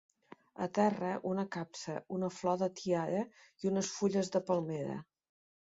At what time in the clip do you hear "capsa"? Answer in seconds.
1.57-1.99